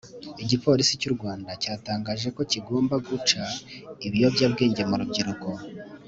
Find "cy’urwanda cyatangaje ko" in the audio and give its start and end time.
1.01-2.41